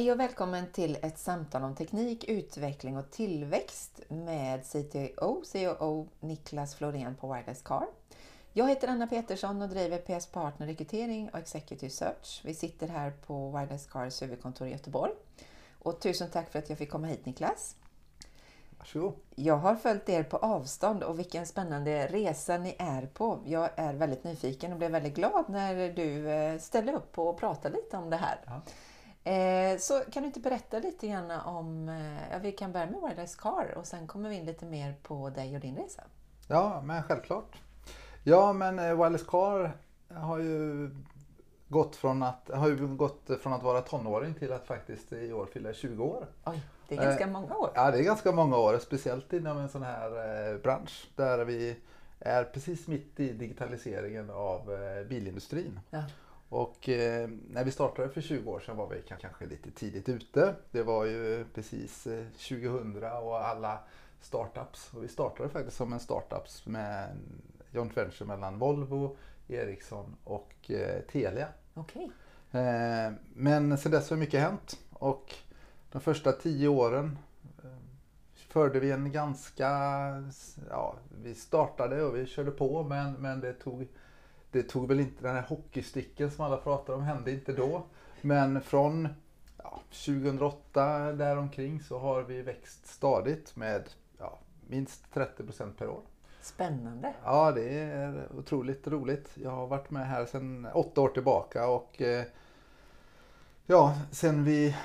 Hej 0.00 0.12
och 0.12 0.20
välkommen 0.20 0.72
till 0.72 0.98
ett 1.02 1.18
samtal 1.18 1.62
om 1.62 1.74
teknik, 1.74 2.24
utveckling 2.28 2.96
och 2.96 3.10
tillväxt 3.10 4.00
med 4.08 4.64
CTO, 4.64 5.42
COO 5.52 6.08
Niklas 6.20 6.74
Florén 6.74 7.14
på 7.14 7.32
Wireless 7.32 7.62
Car. 7.62 7.86
Jag 8.52 8.68
heter 8.68 8.88
Anna 8.88 9.06
Petersson 9.06 9.62
och 9.62 9.68
driver 9.68 9.98
PS 9.98 10.26
Partner 10.26 10.66
Rekrytering 10.66 11.28
och 11.28 11.38
Executive 11.38 11.90
Search. 11.90 12.40
Vi 12.44 12.54
sitter 12.54 12.88
här 12.88 13.10
på 13.10 13.50
Wireless 13.50 13.86
Cars 13.86 14.22
huvudkontor 14.22 14.68
i 14.68 14.70
Göteborg. 14.70 15.12
Och 15.78 16.00
tusen 16.00 16.30
tack 16.30 16.52
för 16.52 16.58
att 16.58 16.68
jag 16.68 16.78
fick 16.78 16.90
komma 16.90 17.06
hit 17.06 17.26
Niklas. 17.26 17.76
Varsågod. 18.78 19.14
Jag 19.34 19.56
har 19.56 19.74
följt 19.74 20.08
er 20.08 20.22
på 20.22 20.36
avstånd 20.36 21.02
och 21.02 21.18
vilken 21.18 21.46
spännande 21.46 22.06
resa 22.06 22.58
ni 22.58 22.76
är 22.78 23.06
på. 23.06 23.38
Jag 23.46 23.70
är 23.76 23.94
väldigt 23.94 24.24
nyfiken 24.24 24.72
och 24.72 24.78
blev 24.78 24.90
väldigt 24.90 25.14
glad 25.14 25.44
när 25.48 25.92
du 25.92 26.30
eh, 26.30 26.58
ställde 26.58 26.92
upp 26.92 27.18
och 27.18 27.38
pratade 27.38 27.76
lite 27.76 27.96
om 27.96 28.10
det 28.10 28.16
här. 28.16 28.38
Ja. 28.46 28.60
Eh, 29.24 29.78
så 29.78 30.00
kan 30.12 30.22
du 30.22 30.26
inte 30.26 30.40
berätta 30.40 30.78
lite 30.78 31.08
grann 31.08 31.30
om, 31.30 31.88
eh, 31.88 32.32
ja, 32.32 32.38
vi 32.38 32.52
kan 32.52 32.72
börja 32.72 32.86
med 32.86 33.00
Wireless 33.00 33.36
Car 33.36 33.74
och 33.76 33.86
sen 33.86 34.06
kommer 34.06 34.28
vi 34.28 34.36
in 34.36 34.44
lite 34.44 34.66
mer 34.66 34.94
på 35.02 35.30
dig 35.30 35.54
och 35.54 35.60
din 35.60 35.76
resa. 35.76 36.02
Ja, 36.48 36.82
men 36.84 37.02
självklart. 37.02 37.56
Ja, 38.24 38.52
men 38.52 38.78
eh, 38.78 38.94
Wireless 38.96 39.22
Car 39.26 39.72
har 40.14 40.38
ju 40.38 40.90
gått 41.68 41.96
från 41.96 42.22
att, 42.22 42.50
har 42.54 42.68
ju 42.68 42.86
gått 42.86 43.30
från 43.42 43.52
att 43.52 43.62
vara 43.62 43.80
tonåring 43.80 44.34
till 44.34 44.52
att 44.52 44.66
faktiskt 44.66 45.12
i 45.12 45.32
år 45.32 45.46
fylla 45.46 45.72
20 45.72 46.04
år. 46.04 46.26
Oj, 46.44 46.62
det 46.88 46.96
är 46.96 47.02
ganska 47.02 47.26
många 47.26 47.56
år. 47.56 47.70
Ja, 47.74 47.90
det 47.90 47.98
är 47.98 48.02
ganska 48.02 48.32
många 48.32 48.56
år, 48.56 48.78
speciellt 48.78 49.32
inom 49.32 49.58
en 49.58 49.68
sån 49.68 49.82
här 49.82 50.58
bransch 50.62 51.08
där 51.16 51.44
vi 51.44 51.76
är 52.20 52.44
precis 52.44 52.86
mitt 52.86 53.20
i 53.20 53.32
digitaliseringen 53.32 54.30
av 54.30 54.70
bilindustrin. 55.08 55.80
Ja. 55.90 56.02
Och 56.50 56.88
eh, 56.88 57.28
när 57.50 57.64
vi 57.64 57.70
startade 57.70 58.08
för 58.08 58.20
20 58.20 58.50
år 58.50 58.60
sedan 58.60 58.76
var 58.76 58.88
vi 58.88 59.02
kanske 59.20 59.46
lite 59.46 59.70
tidigt 59.70 60.08
ute. 60.08 60.54
Det 60.70 60.82
var 60.82 61.04
ju 61.04 61.44
precis 61.54 62.06
eh, 62.06 62.24
2000 62.48 63.04
och 63.04 63.48
alla 63.48 63.78
startups. 64.20 64.90
Och 64.94 65.04
vi 65.04 65.08
startade 65.08 65.48
faktiskt 65.48 65.76
som 65.76 65.92
en 65.92 66.00
startup 66.00 66.66
med 66.66 67.10
en 67.10 67.42
joint 67.72 67.96
venture 67.96 68.26
mellan 68.28 68.58
Volvo, 68.58 69.16
Ericsson 69.48 70.16
och 70.24 70.70
eh, 70.70 71.00
Telia. 71.12 71.48
Eh, 72.52 73.12
men 73.34 73.78
sedan 73.78 73.92
dess 73.92 74.10
har 74.10 74.16
mycket 74.16 74.40
hänt 74.40 74.78
och 74.90 75.34
de 75.92 76.00
första 76.00 76.32
tio 76.32 76.68
åren 76.68 77.18
eh, 77.64 77.70
förde 78.34 78.80
vi 78.80 78.90
en 78.90 79.12
ganska, 79.12 79.68
ja 80.70 80.96
vi 81.22 81.34
startade 81.34 82.02
och 82.02 82.16
vi 82.16 82.26
körde 82.26 82.50
på 82.50 82.82
men, 82.82 83.12
men 83.12 83.40
det 83.40 83.52
tog 83.52 83.88
det 84.50 84.62
tog 84.62 84.88
väl 84.88 85.00
inte 85.00 85.22
den 85.22 85.34
här 85.34 85.42
hockeysticken 85.42 86.30
som 86.30 86.44
alla 86.44 86.56
pratar 86.56 86.94
om, 86.94 87.02
hände 87.02 87.30
inte 87.30 87.52
då. 87.52 87.82
Men 88.20 88.60
från 88.60 89.08
ja, 89.56 89.80
2008 89.90 91.12
däromkring 91.12 91.80
så 91.80 91.98
har 91.98 92.22
vi 92.22 92.42
växt 92.42 92.86
stadigt 92.86 93.56
med 93.56 93.82
ja, 94.18 94.38
minst 94.68 95.02
30% 95.14 95.72
per 95.72 95.88
år. 95.88 96.00
Spännande. 96.42 97.14
Ja, 97.24 97.52
det 97.52 97.70
är 97.70 98.28
otroligt 98.38 98.86
roligt. 98.86 99.28
Jag 99.34 99.50
har 99.50 99.66
varit 99.66 99.90
med 99.90 100.06
här 100.06 100.26
sedan 100.26 100.68
åtta 100.74 101.00
år 101.00 101.08
tillbaka 101.08 101.68
och 101.68 102.02
eh, 102.02 102.24
ja, 103.66 103.94
sen 104.10 104.44
vi 104.44 104.76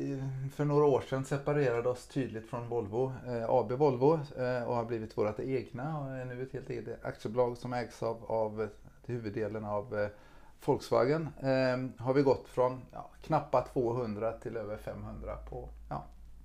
Eh, 0.00 0.48
för 0.54 0.64
några 0.64 0.84
år 0.84 1.00
sedan 1.00 1.24
separerade 1.24 1.88
oss 1.88 2.06
tydligt 2.06 2.46
från 2.46 2.68
Volvo, 2.68 3.12
eh, 3.26 3.50
AB 3.50 3.72
Volvo 3.72 4.14
eh, 4.14 4.62
och 4.62 4.76
har 4.76 4.84
blivit 4.84 5.18
vårt 5.18 5.40
egna 5.40 5.98
och 5.98 6.10
är 6.10 6.24
nu 6.24 6.42
ett 6.42 6.52
helt 6.52 6.70
eget 6.70 7.04
aktiebolag 7.04 7.58
som 7.58 7.72
ägs 7.72 8.02
av, 8.02 8.24
av 8.24 8.68
huvuddelen 9.06 9.64
av 9.64 9.98
eh, 9.98 10.08
Volkswagen 10.64 11.28
eh, 11.40 12.04
har 12.04 12.14
vi 12.14 12.22
gått 12.22 12.48
från 12.48 12.82
ja, 12.92 13.10
knappa 13.22 13.68
200 13.72 14.32
till 14.32 14.56
över 14.56 14.76
500 14.76 15.36
på 15.36 15.68
ja, 15.88 16.04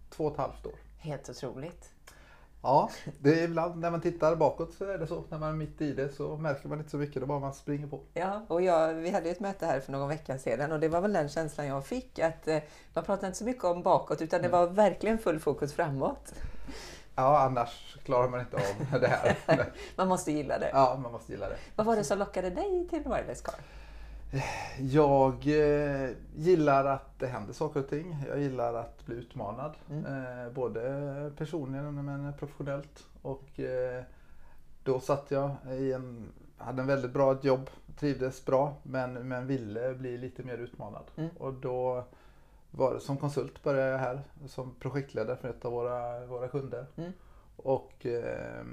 två 0.10 0.26
och 0.26 0.32
ett 0.32 0.38
halvt 0.38 0.66
år. 0.66 0.76
Helt 0.98 1.30
otroligt. 1.30 1.90
Ja, 2.66 2.90
det 3.20 3.40
är 3.40 3.44
ibland 3.44 3.78
när 3.78 3.92
man 3.92 4.02
tittar 4.02 4.36
bakåt 4.36 4.74
så 4.74 4.86
är 4.86 4.98
det 4.98 5.08
så. 5.08 5.24
När 5.30 5.38
man 5.38 5.50
är 5.50 5.54
mitt 5.54 5.82
i 5.82 5.94
det 5.94 6.10
så 6.10 6.38
märker 6.38 6.70
man 6.70 6.78
inte 6.78 6.92
så 6.92 6.98
mycket. 6.98 7.14
Det 7.16 7.26
är 7.26 7.26
bara 7.26 7.40
man 7.40 7.54
springer 7.54 7.88
på. 7.88 8.00
Ja, 8.14 8.46
och 8.48 8.62
jag, 8.62 8.94
vi 8.94 9.10
hade 9.10 9.30
ett 9.30 9.40
möte 9.40 9.66
här 9.66 9.80
för 9.80 9.92
någon 9.92 10.10
vecka 10.10 10.38
sedan 10.38 10.72
och 10.72 10.80
det 10.80 10.88
var 10.88 11.02
väl 11.02 11.14
den 11.14 11.30
känslan 11.30 11.68
jag 11.68 11.86
fick. 11.86 12.20
Att 12.20 12.48
eh, 12.48 12.60
man 12.94 13.04
pratade 13.04 13.28
inte 13.28 13.40
så 13.40 13.46
mycket 13.46 13.64
om 13.64 13.84
bakåt 13.84 14.22
utan 14.22 14.42
det 14.42 14.48
var 14.48 14.68
verkligen 14.68 15.18
full 15.18 15.40
fokus 15.40 15.74
framåt. 15.74 16.34
Ja, 17.16 17.40
annars 17.40 17.98
klarar 18.04 18.30
man 18.30 18.40
inte 18.40 18.58
av 18.58 19.00
det 19.02 19.08
här. 19.08 19.38
man 19.96 20.08
måste 20.08 20.32
gilla 20.32 20.60
det. 20.60 20.70
Ja, 20.74 21.00
man 21.04 21.12
måste 21.12 21.32
gilla 21.32 21.50
det. 21.50 21.58
Vad 21.76 21.88
var 21.88 21.96
det 21.96 22.04
som 22.04 22.20
lockade 22.20 22.50
dig 22.50 22.88
till 22.90 23.04
Wireless 23.04 23.42
Car? 23.42 23.56
Jag 24.80 25.34
eh, 25.34 26.10
gillar 26.36 26.86
att 26.86 27.20
det 27.20 27.28
händer 27.28 27.54
saker 27.54 27.80
och 27.80 27.90
ting. 27.90 28.18
Jag 28.28 28.40
gillar 28.40 28.74
att 28.74 29.06
bli 29.06 29.16
utmanad. 29.16 29.74
Mm. 29.90 30.06
Eh, 30.06 30.54
både 30.54 31.32
personligen 31.38 32.06
men 32.06 32.34
professionellt. 32.34 33.06
Och 33.22 33.60
eh, 33.60 34.04
då 34.84 35.00
satt 35.00 35.32
jag 35.32 35.52
i 35.70 35.94
en, 35.94 36.32
hade 36.58 36.82
en 36.82 36.88
väldigt 36.88 37.14
bra 37.14 37.38
jobb, 37.42 37.70
trivdes 38.00 38.46
bra 38.46 38.74
men, 38.84 39.28
men 39.28 39.48
ville 39.48 39.94
bli 39.94 40.18
lite 40.18 40.44
mer 40.44 40.58
utmanad. 40.58 41.04
Mm. 41.16 41.30
Och 41.38 41.54
då 41.54 42.04
var 42.72 42.94
det, 42.94 43.00
som 43.00 43.18
konsult 43.18 43.64
började 43.64 43.92
jag 43.92 43.98
här 43.98 44.22
som 44.48 44.76
projektledare 44.80 45.38
för 45.38 45.50
ett 45.50 45.66
av 45.66 45.72
våra, 45.72 46.26
våra 46.26 46.48
kunder. 46.48 46.86
Mm. 46.96 47.12
Och 47.56 48.06
eh, 48.06 48.66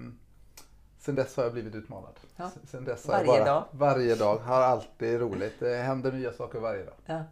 sen 1.02 1.14
dess 1.14 1.36
har 1.36 1.44
jag 1.44 1.52
blivit 1.52 1.74
utmanad. 1.74 2.20
Ja. 2.36 2.50
Sen 2.64 2.84
dess 2.84 3.06
Varje 3.06 3.26
bara, 3.26 3.44
dag? 3.44 3.64
Varje 3.70 4.14
dag. 4.14 4.36
Har 4.36 4.60
alltid 4.60 5.20
roligt. 5.20 5.60
Det 5.60 5.76
händer 5.76 6.12
nya 6.12 6.32
saker 6.32 6.60
varje 6.60 6.84
dag. 6.84 6.94
Ja. 7.06 7.24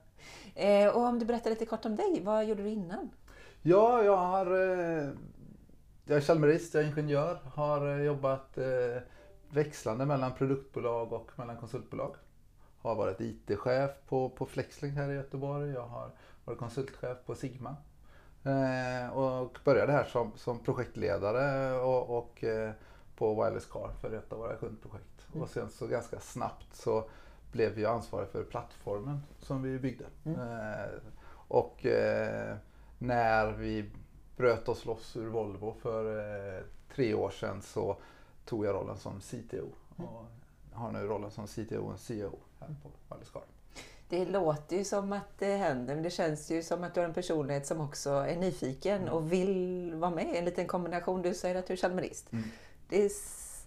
Eh, 0.55 0.89
och 0.89 1.03
om 1.03 1.19
du 1.19 1.25
berättar 1.25 1.51
lite 1.51 1.67
kort 1.67 1.85
om 1.85 1.97
dig, 1.97 2.23
vad 2.25 2.45
gjorde 2.45 2.63
du 2.63 2.69
innan? 2.69 3.11
Ja, 3.63 4.03
jag 4.03 4.17
har... 4.17 4.47
Eh, 4.47 5.09
jag 6.05 6.17
är 6.17 6.21
chalmerist, 6.21 6.75
jag 6.75 6.85
är 6.85 6.89
ingenjör. 6.89 7.39
Har 7.55 7.87
eh, 7.87 8.03
jobbat 8.05 8.59
eh, 8.59 9.03
växlande 9.51 10.07
mellan 10.07 10.33
produktbolag 10.33 11.13
och 11.13 11.31
mellan 11.37 11.57
konsultbolag. 11.57 12.15
Har 12.83 12.95
varit 12.95 13.21
IT-chef 13.21 13.91
på, 14.09 14.29
på 14.29 14.47
Flexlink 14.47 14.95
här 14.95 15.11
i 15.11 15.15
Göteborg. 15.15 15.71
Jag 15.71 15.87
har 15.87 16.11
varit 16.45 16.59
konsultchef 16.59 17.19
på 17.27 17.35
Sigma. 17.35 17.77
Eh, 18.45 19.17
och 19.17 19.59
började 19.65 19.93
här 19.93 20.05
som, 20.05 20.33
som 20.37 20.59
projektledare 20.59 21.73
och, 21.81 22.19
och 22.19 22.45
eh, 22.45 22.71
på 23.21 23.35
Wireless 23.35 23.67
Car 23.67 23.91
för 24.01 24.13
ett 24.13 24.33
av 24.33 24.39
våra 24.39 24.57
kundprojekt. 24.57 25.27
Mm. 25.33 25.43
Och 25.43 25.49
sen 25.49 25.71
så 25.71 25.87
ganska 25.87 26.21
snabbt 26.21 26.75
så 26.75 27.05
blev 27.53 27.79
jag 27.79 27.95
ansvarig 27.95 28.29
för 28.29 28.45
plattformen 28.45 29.21
som 29.41 29.63
vi 29.63 29.79
byggde. 29.79 30.05
Mm. 30.25 30.41
Eh, 30.41 30.91
och 31.33 31.87
eh, 31.87 32.57
när 32.99 33.53
vi 33.53 33.91
bröt 34.37 34.69
oss 34.69 34.85
loss 34.85 35.17
ur 35.17 35.27
Volvo 35.29 35.75
för 35.83 36.19
eh, 36.19 36.65
tre 36.95 37.15
år 37.15 37.31
sedan 37.31 37.63
så 37.63 37.97
tog 38.45 38.67
jag 38.67 38.75
rollen 38.75 38.97
som 38.97 39.21
CTO. 39.21 39.57
Mm. 39.57 40.11
Och 40.11 40.25
har 40.73 40.93
nu 40.93 40.99
rollen 40.99 41.31
som 41.31 41.47
CTO 41.47 41.81
och 41.81 41.99
CEO 41.99 42.39
här 42.61 42.75
på 42.83 42.91
Wireless 43.09 43.31
Car. 43.31 43.43
Det 44.09 44.25
låter 44.25 44.77
ju 44.77 44.85
som 44.85 45.13
att 45.13 45.39
det 45.39 45.57
händer, 45.57 45.95
men 45.95 46.03
det 46.03 46.11
känns 46.11 46.51
ju 46.51 46.63
som 46.63 46.85
att 46.85 46.95
du 46.95 47.01
har 47.01 47.09
en 47.09 47.15
personlighet 47.15 47.67
som 47.67 47.81
också 47.81 48.11
är 48.11 48.37
nyfiken 48.37 49.03
Mm. 49.03 49.13
och 49.15 49.33
vill 49.33 49.95
vara 49.95 50.11
med. 50.11 50.35
En 50.35 50.45
liten 50.45 50.67
kombination. 50.67 51.23
Du 51.23 51.35
säger 51.35 51.55
att 51.55 51.67
du 51.67 51.73
är 51.73 51.77
chalmerist. 51.77 52.33
Mm. 52.33 52.45
Det 52.91 53.13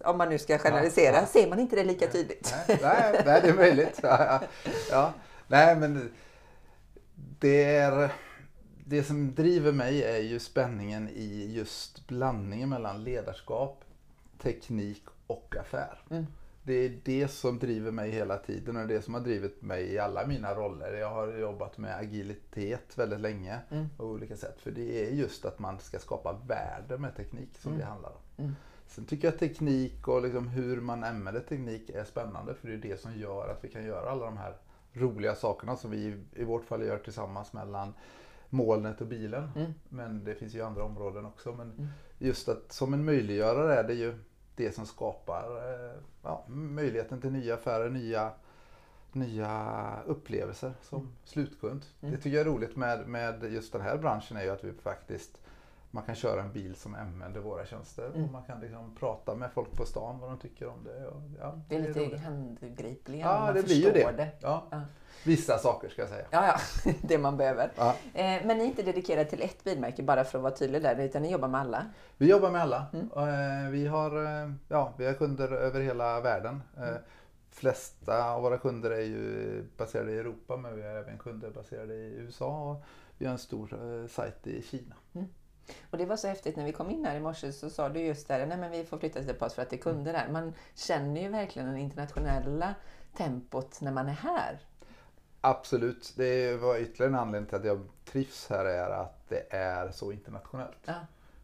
om 0.04 0.18
man 0.18 0.30
nu 0.30 0.38
ska 0.40 0.58
generalisera, 0.58 1.16
Ja, 1.16 1.26
ser 1.26 1.50
man 1.50 1.60
inte 1.60 1.76
det 1.76 1.84
lika 1.84 2.08
tydligt? 2.08 2.54
Nej, 2.68 2.80
nej, 2.82 3.22
nej, 3.26 3.42
det 3.42 3.50
är 3.50 3.54
möjligt. 3.54 4.00
Ja, 4.04 4.26
ja. 4.26 4.42
ja. 4.92 5.14
Nej, 5.48 5.76
men 5.76 6.12
det 7.40 7.64
är... 7.76 8.10
Det 8.86 9.04
som 9.04 9.36
driver 9.36 9.72
mig 9.72 10.04
är 10.04 10.18
ju 10.18 10.40
spänningen 10.40 11.10
i 11.10 11.54
just 11.56 12.08
blandningen 12.08 12.70
mellan 12.70 13.04
ledarskap, 13.04 13.84
teknik 14.42 15.04
och 15.28 15.56
affär. 15.60 16.02
Mm. 16.10 16.26
Det 16.64 16.74
är 16.74 17.00
det 17.04 17.28
som 17.28 17.60
driver 17.60 17.92
mig 17.92 18.12
hela 18.12 18.38
tiden 18.38 18.78
och 18.78 18.88
det 18.88 19.02
som 19.02 19.14
har 19.14 19.22
drivit 19.22 19.62
mig 19.62 19.84
i 19.94 20.00
alla 20.00 20.28
mina 20.28 20.56
roller. 20.56 20.94
Jag 20.94 21.10
har 21.10 21.28
jobbat 21.38 21.78
med 21.78 21.98
agilitet 21.98 22.98
väldigt 22.98 23.20
länge 23.20 23.60
Mm. 23.72 23.90
på 23.98 24.04
olika 24.06 24.38
sätt. 24.38 24.56
För 24.62 24.72
det 24.72 25.06
är 25.08 25.12
just 25.12 25.46
att 25.46 25.60
man 25.60 25.80
ska 25.80 26.00
skapa 26.00 26.34
värde 26.48 26.98
med 26.98 27.16
teknik 27.16 27.50
som 27.62 27.72
Mm. 27.72 27.80
det 27.80 27.86
handlar 27.86 28.12
om. 28.38 28.56
Mm. 28.84 28.90
Sen 28.96 29.06
tycker 29.06 29.28
jag 29.28 29.40
teknik 29.40 30.08
och 30.08 30.22
liksom 30.22 30.48
hur 30.48 30.82
man 30.82 31.04
använder 31.04 31.42
teknik 31.42 31.90
är 31.90 32.04
spännande 32.04 32.54
för 32.54 32.68
det 32.68 32.74
är 32.74 32.78
det 32.78 33.00
som 33.02 33.16
gör 33.18 33.50
att 33.50 33.64
vi 33.64 33.70
kan 33.70 33.84
göra 33.86 34.10
alla 34.10 34.26
de 34.26 34.38
här 34.38 34.54
roliga 34.94 35.36
sakerna 35.36 35.76
som 35.76 35.92
vi 35.92 36.18
i- 36.36 36.44
vårt 36.44 36.66
fall 36.66 36.82
gör 36.86 36.98
tillsammans 36.98 37.54
mellan 37.54 37.94
molnet 38.50 39.02
och 39.02 39.08
bilen. 39.08 39.50
Mm. 39.56 39.74
Men 39.90 40.24
det 40.24 40.36
finns 40.36 40.54
ju 40.54 40.62
andra 40.62 40.84
områden 40.84 41.26
också. 41.26 41.54
Men 41.54 41.72
Mm. 41.72 41.88
just 42.20 42.50
att 42.50 42.72
som 42.72 42.94
en 42.94 43.06
möjliggörare 43.06 43.76
är 43.76 43.84
det 43.84 43.94
ju 43.94 44.14
det 44.56 44.72
som 44.76 44.86
skapar 44.86 45.44
eh, 45.58 45.96
ja, 46.24 46.46
möjligheten 46.48 47.22
till 47.22 47.32
nya 47.32 47.54
affärer, 47.54 47.90
nya, 47.90 48.32
nya 49.12 50.00
upplevelser 50.06 50.74
som 50.82 51.00
Mm. 51.00 51.12
slutkund. 51.24 51.86
Mm. 52.02 52.12
Det 52.16 52.22
tycker 52.22 52.38
jag 52.38 52.48
är 52.48 52.52
roligt 52.52 52.76
med, 52.76 53.08
med 53.08 53.44
just 53.54 53.74
den 53.74 53.82
här 53.82 53.98
branschen 53.98 54.38
är 54.38 54.44
ju 54.44 54.50
att 54.50 54.64
vi 54.64 54.74
faktiskt 54.74 55.40
man 55.94 56.04
kan 56.04 56.16
köra 56.16 56.42
en 56.42 56.52
bil 56.54 56.76
som 56.76 56.96
använder 56.96 57.40
våra 57.42 57.66
tjänster 57.66 58.06
Mm. 58.10 58.24
och 58.26 58.32
man 58.32 58.44
kan 58.44 58.60
liksom 58.60 58.96
prata 58.96 59.36
med 59.36 59.52
folk 59.52 59.72
på 59.72 59.86
stan 59.86 60.20
vad 60.20 60.30
de 60.30 60.38
tycker 60.40 60.68
om 60.68 60.84
det. 60.84 61.08
Och, 61.08 61.22
ja, 61.40 61.60
Det 61.70 61.76
är 61.76 61.80
lite 61.82 62.00
roligt. 62.00 62.22
handgripligen, 62.24 63.28
Ja, 63.28 63.40
man 63.40 63.54
det 63.54 63.64
blir 63.64 63.76
ju 63.76 63.92
det. 63.92 64.12
det. 64.18 64.30
Ja. 64.42 64.64
Ja. 64.72 64.82
Vissa 65.26 65.58
saker 65.58 65.90
ska 65.90 66.02
jag 66.02 66.10
säga. 66.10 66.26
Ja, 66.32 66.46
ja, 66.86 66.92
det 67.02 67.18
man 67.18 67.38
behöver. 67.38 67.72
Ja. 67.78 67.96
Eh, 68.14 68.46
men 68.46 68.58
ni 68.58 68.64
är 68.64 68.68
inte 68.68 68.84
dedikerade 68.84 69.30
till 69.30 69.42
ett 69.42 69.64
bilmärke 69.64 70.04
bara 70.04 70.24
för 70.24 70.38
att 70.38 70.44
vara 70.44 70.54
tydlig 70.56 70.82
där, 70.82 71.00
utan 71.00 71.22
ni 71.22 71.32
jobbar 71.32 71.48
med 71.48 71.62
alla. 71.62 71.86
Vi 72.18 72.30
jobbar 72.30 72.52
med 72.52 72.62
alla. 72.62 72.86
Mm. 72.94 73.10
Eh, 73.66 73.72
Vi, 73.72 73.88
har, 73.88 74.26
eh, 74.44 74.52
ja, 74.68 74.94
vi 74.98 75.06
har 75.06 75.14
kunder 75.14 75.52
över 75.52 75.82
hela 75.82 76.22
världen. 76.22 76.62
Mm. 76.78 76.96
flesta 77.50 78.32
av 78.32 78.42
våra 78.42 78.58
kunder 78.58 78.92
är 78.92 79.02
ju 79.02 79.64
baserade 79.78 80.12
i 80.12 80.18
Europa 80.18 80.58
men 80.58 80.76
vi 80.76 80.82
har 80.82 80.90
även 80.96 81.18
kunder 81.18 81.50
baserade 81.50 81.94
i 81.94 82.14
USA 82.18 82.72
och 82.72 82.84
vi 83.18 83.26
har 83.26 83.32
en 83.34 83.38
stor 83.40 84.08
sajt 84.08 84.48
i 84.48 84.62
Kina. 84.62 84.96
Och 85.90 85.98
det 85.98 86.06
var 86.06 86.18
så 86.18 86.28
häftigt 86.28 86.56
när 86.56 86.66
vi 86.66 86.72
kom 86.72 86.90
in 86.90 87.06
här 87.06 87.16
i 87.16 87.20
morse 87.20 87.52
så 87.52 87.70
sa 87.70 87.90
du 87.90 88.00
just 88.00 88.28
där, 88.28 88.46
nej 88.46 88.58
men 88.58 88.72
vi 88.72 88.86
får 88.86 88.98
flytta 88.98 89.24
till 89.24 89.34
Pass 89.34 89.54
för 89.54 89.62
att 89.62 89.70
det 89.70 89.76
är 89.76 89.82
kunder 89.82 90.14
där. 90.14 90.28
Man 90.32 90.54
känner 90.76 91.22
ju 91.22 91.30
verkligen 91.30 91.74
det 91.74 91.80
internationella 91.80 92.76
tempot 93.18 93.82
när 93.82 93.92
man 93.92 94.08
är 94.08 94.14
här. 94.14 94.60
Absolut, 95.42 96.14
det 96.16 96.62
var 96.62 96.78
ytterligare 96.78 97.14
en 97.14 97.20
anledning 97.20 97.50
till 97.50 97.58
att 97.58 97.66
jag 97.66 97.88
trivs 98.06 98.50
här 98.50 98.66
är 98.66 98.90
att 98.90 99.30
det 99.30 99.46
är 99.50 99.92
så 99.92 100.12
internationellt. 100.12 100.78
Ja. 100.86 100.94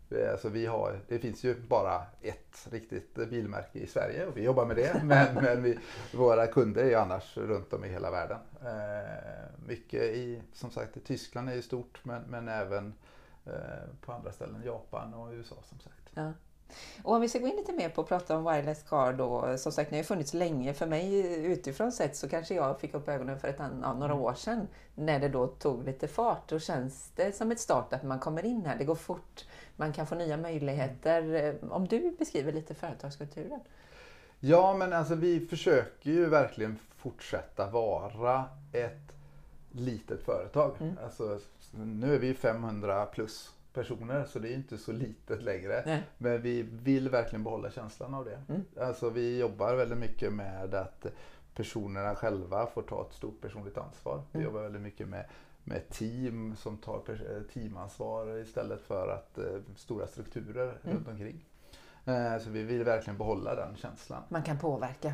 Det, 0.10 0.31
alltså 0.31 0.50
vi 0.50 0.66
har, 0.66 1.00
det 1.07 1.19
finns 1.19 1.44
ju 1.44 1.56
bara 1.62 2.01
ett 2.21 2.68
riktigt 2.71 3.16
bilmärke 3.16 3.80
i 3.80 3.88
Sverige 3.88 4.25
och 4.25 4.38
vi 4.38 4.44
jobbar 4.44 4.66
med 4.66 4.75
det. 4.75 5.01
Men, 5.04 5.36
men 5.36 5.63
vi, 5.63 5.80
våra 6.13 6.48
kunder 6.48 6.83
är 6.83 6.89
ju 6.89 6.95
annars 6.95 7.38
runt 7.38 7.74
om 7.74 7.86
i 7.86 7.88
hela 7.89 8.12
världen. 8.12 8.38
Eh, 8.62 9.68
mycket 9.68 10.04
i, 10.04 10.42
som 10.54 10.71
sagt, 10.71 10.98
i 10.98 11.00
Tyskland 11.00 11.50
är 11.50 11.54
ju 11.54 11.62
stort 11.62 12.00
men, 12.04 12.21
men 12.21 12.48
även 12.48 12.94
på 14.02 14.12
andra 14.12 14.32
ställen, 14.32 14.62
Japan 14.66 15.14
och 15.14 15.32
USA 15.34 15.56
som 15.70 15.80
sagt. 15.80 16.10
Ja. 16.14 16.34
Och 17.04 17.14
om 17.16 17.22
vi 17.22 17.30
ska 17.30 17.40
gå 17.40 17.48
in 17.48 17.56
lite 17.56 17.74
mer 17.74 17.90
på 17.90 18.02
att 18.02 18.08
prata 18.08 18.38
om 18.38 18.44
wireless 18.44 18.84
car 18.84 19.14
då. 19.14 19.58
Som 19.58 19.72
sagt, 19.72 19.92
ni 19.92 19.98
har 19.98 20.04
funnits 20.04 20.34
länge. 20.34 20.74
För 20.74 20.88
mig 20.88 21.36
utifrån 21.46 21.92
sett 21.92 22.16
så 22.16 22.30
kanske 22.30 22.56
jag 22.56 22.80
fick 22.80 22.94
upp 22.94 23.10
ögonen 23.10 23.40
för 23.40 23.48
ett, 23.48 23.56
ja, 23.60 23.94
några 23.94 24.14
år 24.14 24.34
sedan. 24.34 24.68
När 24.96 25.20
det 25.20 25.30
då 25.30 25.48
tog 25.48 25.84
lite 25.84 26.08
fart. 26.08 26.50
Då 26.50 26.60
känns 26.60 27.12
det 27.16 27.36
som 27.36 27.52
ett 27.52 27.60
startup 27.60 28.02
när 28.02 28.10
man 28.10 28.20
kommer 28.20 28.46
in 28.46 28.66
här. 28.66 28.78
Det 28.78 28.86
går 28.86 28.96
fort. 28.96 29.46
Man 29.76 29.94
kan 29.94 30.08
få 30.08 30.16
nya 30.16 30.38
möjligheter. 30.38 31.34
Eh, 31.34 31.72
Om 31.72 31.88
du 31.88 32.16
beskriver 32.20 32.52
lite 32.52 32.76
företagskulturen. 32.76 33.60
Ja, 34.40 34.74
men 34.74 34.94
alltså 34.94 35.16
vi 35.16 35.40
försöker 35.40 36.12
ju 36.12 36.26
verkligen 36.26 36.80
fortsätta 36.98 37.70
vara 37.70 38.46
ett 38.74 39.12
litet 39.71 40.24
företag. 40.24 40.75
Mm. 40.80 40.95
Alltså, 41.04 41.39
nu 41.71 42.16
är 42.16 42.19
vi 42.19 42.33
500 42.33 43.06
plus 43.06 43.54
personer 43.74 44.25
så 44.25 44.39
det 44.39 44.50
är 44.50 44.54
inte 44.56 44.77
så 44.77 44.92
litet 44.92 45.42
längre. 45.44 45.83
Nej. 45.86 46.04
Men 46.18 46.42
vi 46.42 46.62
vill 46.62 47.10
verkligen 47.10 47.44
behålla 47.44 47.71
känslan 47.71 48.13
av 48.13 48.25
det. 48.25 48.42
Mm. 48.50 48.62
Alltså 48.80 49.10
vi 49.10 49.39
jobbar 49.39 49.75
väldigt 49.75 49.98
mycket 49.98 50.33
med 50.33 50.74
att 50.75 51.06
personerna 51.56 52.16
själva 52.16 52.68
får 52.68 52.81
ta 52.81 53.06
ett 53.07 53.13
stort 53.16 53.42
personligt 53.42 53.77
ansvar. 53.77 54.21
Vi 54.31 54.39
Mm. 54.39 54.45
jobbar 54.45 54.62
väldigt 54.62 54.81
mycket 54.81 55.07
med, 55.07 55.25
med 55.63 55.89
team 55.89 56.56
som 56.56 56.77
tar 56.77 57.01
eh, 57.10 57.42
teamansvar 57.54 58.38
istället 58.38 58.81
för 58.81 59.07
att 59.07 59.38
eh, 59.38 59.60
stora 59.75 60.07
strukturer 60.07 60.77
Mm. 60.83 60.95
runt 60.98 61.07
omkring. 61.07 61.45
Eh, 62.06 62.38
så 62.44 62.50
vi 62.50 62.63
vill 62.63 62.83
verkligen 62.83 63.18
behålla 63.18 63.56
den 63.56 63.75
känslan. 63.75 64.21
Man 64.30 64.44
kan 64.44 64.60
påverka. 64.60 65.13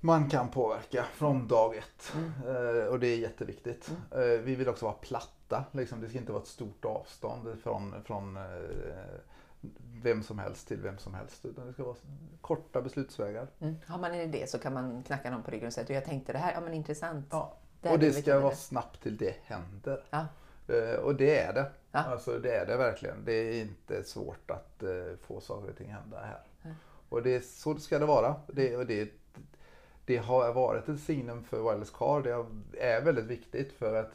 Man 0.00 0.28
kan 0.28 0.48
påverka 0.48 1.04
från 1.12 1.48
dag 1.48 1.76
ett 1.76 2.12
Mm. 2.14 2.32
eh, 2.78 2.84
och 2.84 3.00
det 3.00 3.06
är 3.06 3.18
jätteviktigt. 3.18 3.90
Eh, 4.10 4.20
vi 4.20 4.54
vill 4.54 4.68
också 4.68 4.84
vara 4.84 4.94
platta. 4.94 5.64
Liksom. 5.72 6.00
Det 6.00 6.08
ska 6.08 6.18
inte 6.18 6.32
vara 6.32 6.42
ett 6.42 6.48
stort 6.48 6.84
avstånd 6.84 7.58
från, 7.62 8.04
från 8.04 8.36
eh, 8.36 8.42
vem 10.02 10.22
som 10.22 10.38
helst 10.38 10.68
till 10.68 10.80
vem 10.80 10.98
som 10.98 11.14
helst. 11.14 11.44
Utan 11.44 11.66
det 11.66 11.72
ska 11.72 11.84
vara 11.84 11.96
korta 12.40 12.82
beslutsvägar. 12.82 13.46
Mm. 13.60 13.76
Har 13.86 13.98
man 13.98 14.10
en 14.10 14.20
idé 14.20 14.46
så 14.46 14.58
kan 14.58 14.72
man 14.74 15.02
knacka 15.02 15.30
någon 15.30 15.42
på 15.42 15.50
ryggen 15.50 15.66
och 15.66 15.72
säga 15.72 15.84
att 15.84 15.90
jag 15.90 16.04
tänkte 16.04 16.32
det 16.32 16.38
här, 16.38 16.52
ja 16.52 16.60
men 16.60 16.74
intressant. 16.74 17.26
Ja. 17.30 17.56
Där 17.80 17.92
och 17.92 17.98
det 17.98 18.12
ska 18.12 18.40
vara 18.40 18.50
det. 18.50 18.56
snabbt 18.56 19.02
till 19.02 19.16
det 19.16 19.34
händer. 19.44 20.04
Ja. 20.10 20.26
Eh, 20.68 21.00
och 21.00 21.14
det 21.14 21.38
är 21.38 21.52
det. 21.52 21.70
Ja. 21.92 21.98
Alltså 21.98 22.38
det 22.38 22.56
är 22.56 22.66
det 22.66 22.76
verkligen. 22.76 23.24
Det 23.24 23.32
är 23.32 23.60
inte 23.62 24.04
svårt 24.04 24.50
att 24.50 24.82
eh, 24.82 24.90
få 25.22 25.40
saker 25.40 25.70
och 25.70 25.76
ting 25.76 25.90
hända 25.92 26.20
här. 26.20 26.42
Nej. 26.62 26.74
Och 27.08 27.22
det 27.22 27.34
är, 27.34 27.40
så 27.40 27.74
ska 27.76 27.98
det 27.98 28.06
vara. 28.06 28.34
Det, 28.46 28.76
och 28.76 28.86
det, 28.86 29.08
det 30.10 30.16
har 30.16 30.52
varit 30.52 30.88
ett 30.88 31.00
signum 31.00 31.42
för 31.44 31.62
Wireless 31.62 31.90
Car. 31.90 32.22
Det 32.22 32.80
är 32.84 33.02
väldigt 33.04 33.24
viktigt 33.24 33.72
för 33.72 33.94
att 33.94 34.10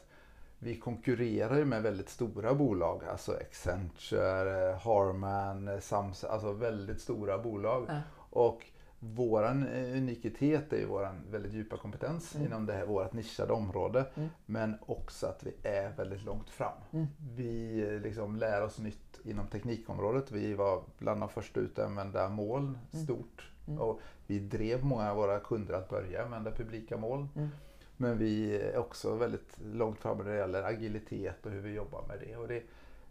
vi 0.58 0.76
konkurrerar 0.80 1.56
ju 1.58 1.64
med 1.64 1.82
väldigt 1.82 2.08
stora 2.08 2.54
bolag. 2.54 3.02
Alltså 3.10 3.32
Accenture, 3.32 4.70
eh, 4.70 4.78
Harman, 4.78 5.68
eh, 5.68 5.78
Samsung. 5.80 6.30
Alltså 6.30 6.52
väldigt 6.52 7.00
stora 7.00 7.38
bolag. 7.38 7.84
Ja. 7.88 8.00
Och 8.30 8.66
våran 8.98 9.66
eh, 9.66 9.96
unikitet 9.98 10.72
är 10.72 10.76
ju 10.78 10.86
våran 10.86 11.22
väldigt 11.30 11.52
djupa 11.52 11.76
kompetens 11.76 12.34
Mm. 12.34 12.46
inom 12.46 12.66
det 12.66 12.72
här 12.72 12.86
vårt 12.86 13.12
nischade 13.12 13.52
område. 13.52 14.06
Mm. 14.14 14.28
Men 14.46 14.74
också 14.86 15.26
att 15.26 15.42
vi 15.46 15.68
är 15.68 15.90
väldigt 15.96 16.24
långt 16.24 16.50
fram. 16.50 16.78
Mm. 16.92 17.06
Vi 17.36 17.80
liksom 18.02 18.36
lär 18.36 18.62
oss 18.62 18.78
nytt 18.78 19.20
inom 19.24 19.46
teknikområdet. 19.46 20.30
Vi 20.32 20.54
var 20.54 20.82
bland 20.98 21.20
de 21.20 21.28
första 21.28 21.60
ut 21.60 21.78
att 21.78 21.86
använda 21.86 22.28
moln 22.28 22.78
Mm. 22.92 23.04
stort. 23.04 23.50
Mm. 23.68 23.80
Och 23.80 24.00
vi 24.26 24.38
drev 24.38 24.84
många 24.84 25.10
av 25.10 25.16
våra 25.16 25.40
kunder 25.40 25.74
att 25.74 25.88
börja 25.88 26.24
använda 26.24 26.50
publika 26.50 26.96
moln. 26.96 27.28
Mm. 27.36 27.48
Men 27.96 28.18
vi 28.18 28.56
är 28.62 28.78
också 28.78 29.14
väldigt 29.14 29.58
långt 29.72 29.98
fram 29.98 30.18
när 30.18 30.24
det 30.24 30.36
gäller 30.36 30.62
agilitet 30.62 31.46
och 31.46 31.52
hur 31.52 31.60
vi 31.60 31.72
jobbar 31.74 32.04
med 32.08 32.18
det. 32.20 32.36
Och 32.36 32.48
det, 32.48 32.62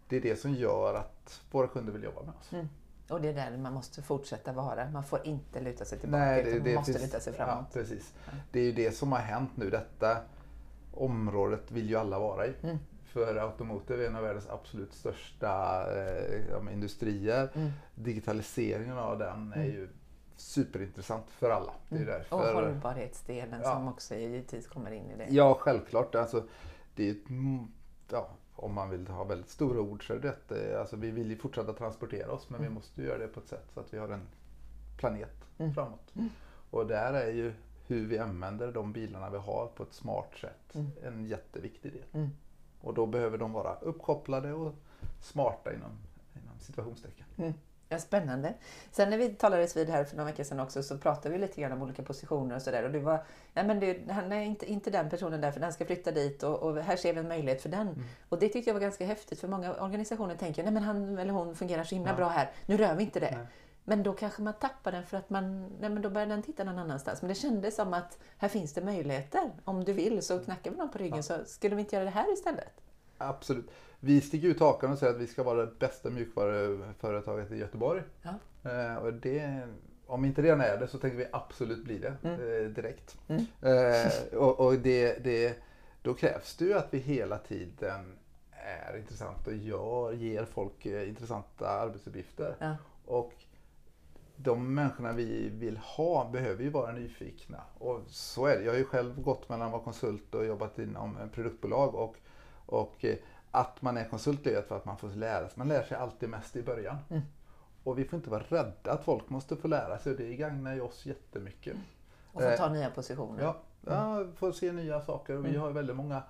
det 0.08 0.16
är 0.16 0.20
det 0.20 0.36
som 0.36 0.54
gör 0.54 0.94
att 0.94 1.40
våra 1.50 1.66
kunder 1.68 1.92
vill 1.92 2.02
jobba 2.02 2.22
med 2.22 2.34
oss. 2.40 2.52
Mm. 2.52 2.68
Och 3.08 3.20
det 3.20 3.28
är 3.28 3.34
där 3.50 3.56
man 3.58 3.72
måste 3.72 4.02
fortsätta 4.02 4.52
vara. 4.52 4.90
Man 4.90 5.04
får 5.04 5.26
inte 5.26 5.60
luta 5.60 5.84
sig 5.84 5.98
tillbaka 5.98 6.24
Nej, 6.24 6.40
utan 6.40 6.52
det, 6.52 6.58
man 6.58 6.64
det 6.64 6.74
måste 6.74 6.92
finns- 6.92 7.04
luta 7.04 7.20
sig 7.20 7.34
Ja, 7.38 7.44
framåt. 7.46 7.72
precis. 7.72 8.14
Ja. 8.26 8.32
Det 8.52 8.60
är 8.60 8.64
ju 8.64 8.72
det 8.72 8.92
som 8.92 9.12
har 9.12 9.18
hänt 9.18 9.50
nu. 9.56 9.70
Detta 9.70 10.18
området 10.94 11.70
vill 11.70 11.90
ju 11.90 11.96
alla 11.96 12.18
vara 12.18 12.46
i. 12.46 12.52
Mm. 12.62 12.76
För 13.04 13.36
automotive 13.36 14.04
är 14.04 14.08
en 14.08 14.16
av 14.16 14.22
världens 14.22 14.48
absolut 14.48 14.92
största 14.92 15.84
eh, 15.96 16.72
industrier. 16.72 17.48
Mm. 17.54 17.70
Digitaliseringen 17.94 18.98
av 18.98 19.18
den 19.18 19.52
är 19.52 19.56
Mm. 19.56 19.70
ju 19.72 19.88
superintressant 20.36 21.30
för 21.30 21.50
alla. 21.50 21.72
Det 21.88 21.94
är 21.96 22.00
Mm. 22.02 22.12
därför... 22.14 22.36
Och 22.36 22.42
hållbarhetsdelen 22.62 23.60
Ja. 23.64 23.74
som 23.74 23.88
också 23.88 24.14
givetvis 24.14 24.66
kommer 24.68 24.90
in 24.90 25.10
i 25.10 25.16
det. 25.16 25.26
Ja, 25.30 25.54
självklart. 25.60 26.14
Alltså, 26.14 26.44
det 26.94 27.08
är 27.08 27.12
ett, 27.12 27.24
ja, 28.10 28.28
om 28.54 28.74
man 28.74 28.90
vill 28.90 29.08
ha 29.08 29.24
väldigt 29.24 29.50
stora 29.50 29.80
ord 29.80 30.06
så 30.06 30.14
är 30.14 30.18
det. 30.18 30.72
Eh, 30.72 30.80
Alltså, 30.80 30.96
vi 30.96 31.10
vill 31.10 31.30
ju 31.30 31.36
fortsätta 31.38 31.72
transportera 31.72 32.32
oss 32.32 32.50
men 32.50 32.60
vi 32.60 32.66
Mm. 32.66 32.74
måste 32.74 33.00
ju 33.02 33.06
göra 33.08 33.18
det 33.18 33.28
på 33.28 33.40
ett 33.40 33.48
sätt 33.48 33.66
så 33.74 33.80
att 33.80 33.94
vi 33.94 33.98
har 33.98 34.08
en 34.08 34.26
planet 34.98 35.44
Mm. 35.58 35.74
framåt. 35.74 36.12
Mm. 36.16 36.28
Och 36.70 36.86
där 36.86 37.12
är 37.12 37.30
ju 37.32 37.52
hur 37.86 38.06
vi 38.06 38.18
använder 38.18 38.72
de 38.72 38.92
bilarna 38.92 39.30
vi 39.30 39.38
har 39.38 39.66
på 39.76 39.82
ett 39.82 39.92
smart 39.92 40.34
sätt 40.40 40.74
Mm. 40.74 40.90
en 41.02 41.26
jätteviktig 41.26 41.92
del. 41.92 42.04
Mm. 42.12 42.28
Och 42.80 42.94
då 42.94 43.06
behöver 43.06 43.38
de 43.38 43.52
vara 43.52 43.74
uppkopplade 43.74 44.52
och 44.52 44.74
smarta 45.20 45.74
inom, 45.74 45.90
inom 46.42 46.58
situationstecken. 46.58 47.26
Ja, 47.88 47.98
spännande. 47.98 48.54
Sen 48.90 49.10
när 49.10 49.18
vi 49.18 49.28
talades 49.28 49.76
vid 49.76 49.88
här 49.88 50.04
för 50.04 50.16
några 50.16 50.30
veckor 50.30 50.44
sedan 50.44 50.60
också 50.60 50.82
så 50.82 50.98
pratade 50.98 51.34
vi 51.34 51.38
lite 51.40 51.60
grann 51.60 51.72
om 51.72 51.82
olika 51.82 52.02
positioner 52.02 52.56
och 52.56 52.62
sådär. 52.62 52.82
Och 52.82 52.90
du 52.90 52.98
var, 52.98 53.24
nej 53.54 53.64
men 53.66 53.80
du, 53.80 54.02
han 54.10 54.32
är 54.32 54.40
inte, 54.42 54.66
inte 54.72 54.90
den 54.90 55.10
personen 55.10 55.40
där 55.40 55.52
för 55.52 55.60
den 55.60 55.72
ska 55.72 55.86
flytta 55.86 56.10
dit 56.10 56.42
och, 56.42 56.62
och 56.62 56.76
här 56.82 56.96
ser 56.96 57.12
vi 57.12 57.20
en 57.20 57.28
möjlighet 57.28 57.62
för 57.62 57.68
den. 57.68 57.88
Mm. 57.88 58.02
Och 58.28 58.38
det 58.38 58.48
tyckte 58.48 58.70
jag 58.70 58.74
var 58.74 58.80
ganska 58.80 59.06
häftigt 59.06 59.40
för 59.40 59.48
många 59.48 59.74
organisationer 59.74 60.34
tänker 60.36 60.62
nej 60.62 60.72
men 60.72 60.82
han 60.82 61.18
eller 61.18 61.32
hon 61.32 61.54
fungerar 61.54 61.84
så 61.84 61.94
himla 61.94 62.10
Ja. 62.10 62.16
bra 62.16 62.28
här, 62.28 62.50
nu 62.66 62.76
rör 62.76 62.94
vi 62.94 63.02
inte 63.04 63.20
det. 63.20 63.36
Nej. 63.36 63.46
Men 63.84 64.02
då 64.02 64.12
kanske 64.12 64.42
man 64.42 64.54
tappar 64.54 64.92
den 64.92 65.06
för 65.06 65.16
att 65.16 65.30
man, 65.30 65.66
nej 65.80 65.90
men 65.90 66.02
då 66.02 66.10
börjar 66.10 66.26
den 66.26 66.42
titta 66.42 66.64
någon 66.64 66.78
annanstans. 66.78 67.22
Men 67.22 67.28
det 67.28 67.34
kändes 67.34 67.76
som 67.76 67.94
att 67.94 68.18
här 68.38 68.48
finns 68.48 68.72
det 68.72 68.80
möjligheter. 68.80 69.50
Om 69.64 69.84
du 69.84 69.92
vill 69.92 70.22
så 70.22 70.38
knackar 70.38 70.70
vi 70.70 70.76
någon 70.76 70.90
på 70.90 70.98
ryggen 70.98 71.16
Ja. 71.16 71.22
så 71.22 71.44
skulle 71.44 71.74
vi 71.76 71.80
inte 71.80 71.96
göra 71.96 72.04
det 72.04 72.10
här 72.10 72.32
istället? 72.32 72.80
Absolut. 73.18 73.70
Vi 74.00 74.20
sticker 74.20 74.48
ut 74.48 74.60
hakan 74.60 74.92
och 74.92 74.98
säger 74.98 75.14
att 75.14 75.20
vi 75.20 75.26
ska 75.26 75.42
vara 75.42 75.66
det 75.66 75.78
bästa 75.78 76.10
mjukvaruföretaget 76.10 77.50
i 77.52 77.56
Göteborg. 77.56 78.02
Ja. 78.22 78.34
Eh, 78.70 78.96
och 78.96 79.12
det, 79.12 79.62
om 80.06 80.24
inte 80.24 80.42
redan 80.42 80.60
är 80.60 80.76
det 80.78 80.88
så 80.88 80.98
tänker 80.98 81.18
vi 81.18 81.26
absolut 81.32 81.84
bli 81.84 81.98
det 81.98 82.16
Mm. 82.22 82.40
eh, 82.40 82.70
direkt. 82.70 83.18
Mm. 83.28 83.44
Eh, 83.62 84.38
och 84.38 84.60
och 84.60 84.74
det, 84.74 85.24
det, 85.24 85.56
då 86.02 86.14
krävs 86.14 86.56
det 86.56 86.64
ju 86.64 86.74
att 86.74 86.88
vi 86.90 86.98
hela 86.98 87.38
tiden 87.38 88.18
är 88.50 88.96
intressanta 88.96 89.50
och 89.50 89.56
gör, 89.56 90.12
ger 90.12 90.44
folk 90.44 90.86
eh, 90.86 91.08
intressanta 91.08 91.68
arbetsuppgifter. 91.68 92.56
Ja. 92.58 92.76
Och 93.04 93.32
de 94.36 94.74
människorna 94.74 95.12
vi 95.12 95.48
vill 95.48 95.76
ha 95.76 96.30
behöver 96.32 96.62
ju 96.62 96.70
vara 96.70 96.92
nyfikna. 96.92 97.60
Och 97.78 98.00
så 98.08 98.46
är 98.46 98.58
det. 98.58 98.64
Jag 98.64 98.72
har 98.72 98.78
ju 98.78 98.84
själv 98.84 99.22
gått 99.22 99.48
mellan 99.48 99.66
att 99.66 99.72
vara 99.72 99.82
konsult 99.82 100.34
och 100.34 100.46
jobbat 100.46 100.78
inom 100.78 101.18
produktbolag. 101.34 101.94
Och, 101.94 102.16
och 102.66 103.04
eh, 103.04 103.16
att 103.50 103.82
man 103.82 103.96
är 103.96 104.04
konsult 104.08 104.46
är 104.46 104.62
för 104.62 104.76
att 104.76 104.84
man 104.84 104.96
får 104.98 105.08
lära 105.08 105.48
sig. 105.48 105.58
Man 105.58 105.68
lär 105.68 105.82
sig 105.82 105.96
alltid 105.96 106.28
mest 106.28 106.56
i 106.56 106.62
början. 106.62 106.96
Mm. 107.10 107.22
Och 107.84 107.98
vi 107.98 108.04
får 108.04 108.16
inte 108.16 108.30
vara 108.30 108.42
rädda 108.42 108.92
att 108.92 109.04
folk 109.04 109.28
måste 109.28 109.56
få 109.56 109.68
lära 109.68 109.98
sig. 109.98 110.12
Och 110.12 110.18
det 110.18 110.36
gagnar 110.36 110.74
ju 110.74 110.80
oss 110.80 111.06
jättemycket. 111.06 111.76
Och 112.32 112.42
få 112.42 112.48
Eh, 112.48 112.56
ta 112.56 112.68
nya 112.68 112.90
positioner? 112.90 113.42
Ja, 113.42 113.56
ja 113.86 114.26
få 114.36 114.52
se 114.52 114.72
nya 114.72 115.00
saker. 115.00 115.36
Och 115.36 115.44
vi 115.44 115.48
Mm. 115.48 115.60
har 115.60 115.70
väldigt 115.70 115.96
många 115.96 116.22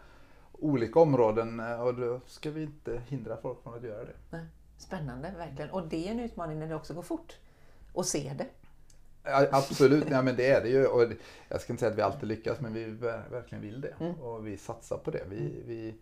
olika 0.52 1.00
områden 1.00 1.60
eh, 1.60 1.80
och 1.82 1.94
då 1.94 2.20
ska 2.26 2.50
vi 2.50 2.62
inte 2.62 3.02
hindra 3.08 3.36
folk 3.36 3.62
från 3.62 3.74
att 3.74 3.82
göra 3.82 4.04
det. 4.04 4.46
Spännande, 4.78 5.34
verkligen. 5.38 5.70
Och 5.70 5.88
det 5.88 6.08
är 6.08 6.12
en 6.12 6.20
utmaning 6.20 6.58
när 6.58 6.68
det 6.68 6.74
också 6.74 6.94
går 6.94 7.02
fort. 7.02 7.36
Och 7.92 8.06
se 8.06 8.34
det. 8.38 8.46
Ja, 9.22 9.46
absolut, 9.52 10.10
ja, 10.10 10.22
men 10.22 10.36
det 10.36 10.50
är 10.50 10.62
det 10.62 10.68
ju. 10.68 10.86
Och 10.86 11.12
jag 11.48 11.60
ska 11.60 11.72
inte 11.72 11.80
säga 11.80 11.92
att 11.92 11.98
vi 11.98 12.02
alltid 12.02 12.28
lyckas, 12.28 12.60
men 12.60 12.72
vi 12.72 12.84
verkligen 13.30 13.62
vill 13.62 13.80
det. 13.80 13.94
Mm. 14.00 14.20
Och 14.20 14.46
vi 14.46 14.56
satsar 14.56 14.98
på 14.98 15.10
det. 15.10 15.24
Vi, 15.28 15.62
vi 15.66 15.94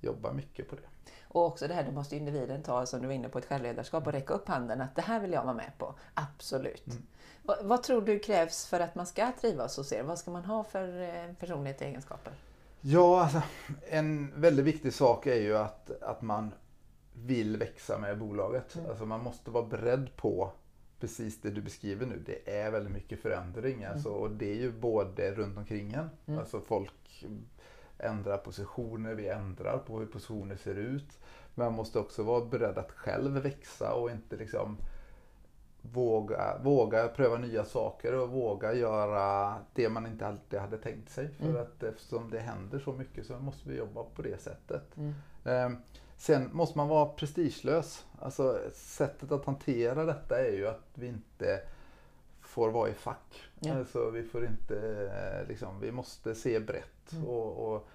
jobbar 0.00 0.32
mycket 0.32 0.68
på 0.68 0.76
det. 0.76 1.12
Och 1.32 1.46
också 1.46 1.68
det 1.68 1.74
här, 1.74 1.84
det 1.84 1.92
måste 1.92 2.16
individen 2.16 2.62
ta, 2.62 2.86
som 2.86 3.00
du 3.00 3.06
var 3.06 3.14
inne 3.14 3.28
på, 3.28 3.38
ett 3.38 3.46
självledarskap 3.46 4.06
och 4.06 4.12
räcka 4.12 4.34
upp 4.34 4.48
handen 4.48 4.80
att 4.80 4.96
det 4.96 5.02
här 5.02 5.20
vill 5.20 5.32
jag 5.32 5.44
vara 5.44 5.54
med 5.54 5.72
på. 5.78 5.94
Absolut. 6.14 6.86
Mm. 6.86 7.02
Vad, 7.42 7.64
vad, 7.64 7.82
tror 7.82 8.02
du 8.02 8.18
krävs 8.18 8.66
för 8.66 8.80
att 8.80 8.94
man 8.94 9.06
ska 9.06 9.32
trivas 9.40 9.76
hos 9.76 9.92
er? 9.92 10.02
Vad 10.02 10.18
ska 10.18 10.30
man 10.30 10.44
ha 10.44 10.64
för 10.64 11.02
eh, 11.02 11.34
personlighet 11.34 11.80
och 11.80 11.86
egenskaper? 11.86 12.32
Ja, 12.80 13.22
alltså, 13.22 13.42
en 13.88 14.40
väldigt 14.40 14.64
viktig 14.64 14.94
sak 14.94 15.26
är 15.26 15.40
ju 15.40 15.56
att, 15.56 16.02
att 16.02 16.22
man 16.22 16.54
vill 17.12 17.56
växa 17.56 17.98
med 17.98 18.18
bolaget. 18.18 18.74
Mm. 18.74 18.90
Alltså 18.90 19.06
man 19.06 19.22
måste 19.22 19.50
vara 19.50 19.66
beredd 19.66 20.16
på 20.16 20.52
precis 21.00 21.40
det 21.40 21.50
du 21.50 21.62
beskriver 21.62 22.06
nu. 22.06 22.22
Det 22.26 22.56
är 22.56 22.70
väldigt 22.70 22.92
mycket 22.92 23.22
förändring. 23.22 23.82
Mm. 23.82 23.92
Alltså, 23.92 24.08
och 24.08 24.30
det 24.30 24.50
är 24.50 24.56
ju 24.56 24.72
både 24.72 25.34
runt 25.34 25.58
omkring 25.58 25.92
en. 25.92 26.10
Mm. 26.26 26.40
Alltså 26.40 26.60
folk 26.60 27.26
ändrar 28.02 28.36
positioner, 28.36 29.14
vi 29.14 29.28
ändrar 29.28 29.78
på 29.78 29.98
hur 29.98 30.06
positioner 30.06 30.56
ser 30.56 30.74
ut. 30.74 31.18
Men 31.54 31.66
man 31.66 31.74
måste 31.74 31.98
också 31.98 32.22
vara 32.22 32.44
beredd 32.44 32.78
att 32.78 32.92
själv 32.92 33.32
växa 33.32 33.92
och 33.94 34.10
inte 34.10 34.36
liksom 34.36 34.76
våga, 35.82 36.58
våga 36.62 37.08
pröva 37.08 37.38
nya 37.38 37.64
saker 37.64 38.14
och 38.14 38.28
våga 38.28 38.74
göra 38.74 39.54
det 39.74 39.88
man 39.88 40.06
inte 40.06 40.26
alltid 40.26 40.58
hade 40.58 40.78
tänkt 40.78 41.10
sig. 41.10 41.28
För 41.28 41.44
mm. 41.44 41.62
att 41.62 41.82
eftersom 41.82 42.30
det 42.30 42.38
händer 42.38 42.78
så 42.78 42.92
mycket 42.92 43.26
så 43.26 43.38
måste 43.38 43.68
vi 43.68 43.76
jobba 43.76 44.04
på 44.04 44.22
det 44.22 44.42
sättet. 44.42 44.96
Mm. 44.96 45.14
Eh, 45.44 45.78
sen 46.16 46.48
måste 46.52 46.78
man 46.78 46.88
vara 46.88 47.06
prestigelös. 47.06 48.06
Alltså 48.20 48.60
sättet 48.72 49.32
att 49.32 49.44
hantera 49.44 50.04
detta 50.04 50.40
är 50.40 50.52
ju 50.52 50.66
att 50.66 50.88
vi 50.94 51.06
inte 51.06 51.60
får 52.50 52.70
vara 52.70 52.88
i 52.88 52.94
fack. 52.94 53.50
Ja. 53.60 53.74
Alltså, 53.74 54.10
vi 54.10 54.22
får 54.22 54.46
inte, 54.46 55.44
liksom, 55.48 55.80
vi 55.80 55.92
måste 55.92 56.34
se 56.34 56.60
brett. 56.60 57.12
Mm. 57.12 57.26
och, 57.26 57.72
och 57.72 57.88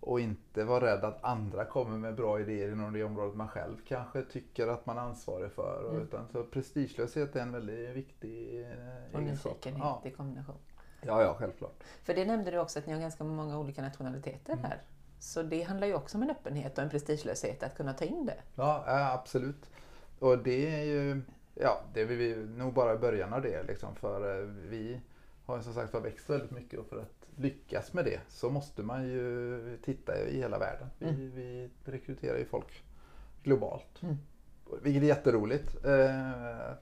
och 0.00 0.20
inte 0.20 0.64
vara 0.64 0.86
rädd 0.86 1.04
att 1.04 1.24
andra 1.24 1.64
kommer 1.64 1.98
med 1.98 2.14
bra 2.14 2.40
idéer 2.40 2.72
inom 2.72 2.92
det 2.92 3.04
området 3.04 3.36
man 3.36 3.48
själv 3.48 3.76
kanske 3.86 4.22
tycker 4.22 4.68
att 4.68 4.86
man 4.86 4.98
är 4.98 5.02
ansvarig 5.02 5.52
för. 5.52 5.88
Mm. 5.90 6.02
Utan, 6.02 6.28
så 6.32 6.44
prestigelöshet 6.44 7.36
är 7.36 7.40
en 7.40 7.52
väldigt 7.52 7.96
viktig 7.96 8.60
eh, 8.60 8.66
Och 9.12 9.22
nyfikenhet 9.22 9.82
ja. 9.82 10.02
i 10.04 10.10
kombination. 10.10 10.56
Ja, 11.02 11.22
ja, 11.22 11.34
självklart. 11.38 11.82
För 12.02 12.14
det 12.14 12.24
nämnde 12.24 12.50
du 12.50 12.58
också 12.58 12.78
att 12.78 12.86
ni 12.86 12.92
har 12.92 13.00
ganska 13.00 13.24
många 13.24 13.58
olika 13.58 13.82
nationaliteter 13.82 14.52
mm. 14.52 14.64
här. 14.64 14.82
Så 15.18 15.42
det 15.42 15.62
handlar 15.62 15.86
ju 15.86 15.94
också 15.94 16.18
om 16.18 16.22
en 16.22 16.30
öppenhet 16.30 16.78
och 16.78 16.84
en 16.84 16.90
prestigelöshet 16.90 17.62
att 17.62 17.76
kunna 17.76 17.92
ta 17.92 18.04
in 18.04 18.26
det. 18.26 18.38
Ja, 18.54 18.84
absolut. 19.12 19.70
Och 20.18 20.38
det 20.38 20.80
är 20.80 20.84
ju, 20.84 21.22
ja, 21.62 21.80
det 21.94 22.04
vill 22.04 22.18
vi 22.18 22.46
nog 22.56 22.72
bara 22.72 22.94
i 22.94 22.98
början 22.98 23.32
av 23.32 23.42
det 23.42 23.62
liksom. 23.62 23.94
För 23.94 24.40
eh, 24.40 24.46
vi 24.46 25.00
har 25.46 25.60
som 25.60 25.74
sagt 25.74 25.94
växt 25.94 26.30
väldigt 26.30 26.50
mycket 26.50 26.78
och 26.78 26.86
för 26.86 26.98
att 26.98 27.20
lyckas 27.36 27.92
med 27.92 28.04
det 28.04 28.20
så 28.28 28.50
måste 28.50 28.82
man 28.82 29.08
ju 29.08 29.78
titta 29.84 30.18
i 30.18 30.36
hela 30.36 30.58
världen. 30.58 30.90
Vi, 30.98 31.08
mm. 31.08 31.30
vi 31.34 31.70
rekryterar 31.84 32.38
ju 32.38 32.44
folk 32.44 32.84
globalt. 33.42 34.02
Mm. 34.02 34.16
Vilket 34.82 35.02
är 35.02 35.06
jätteroligt. 35.06 35.84
Eh, 35.84 36.72